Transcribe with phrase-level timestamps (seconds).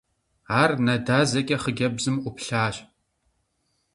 [0.61, 2.75] Ар нэ дазэкӀэ хъыджэбзым Ӏуплъащ.